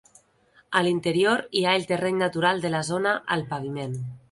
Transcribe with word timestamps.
A 0.79 0.81
l'interior 0.87 1.43
hi 1.59 1.61
ha 1.67 1.75
el 1.81 1.85
terreny 1.93 2.19
natural 2.23 2.65
de 2.65 2.73
la 2.77 2.83
zona 2.91 3.15
al 3.37 3.49
paviment. 3.55 3.97